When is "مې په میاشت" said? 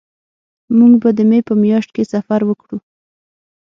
1.29-1.89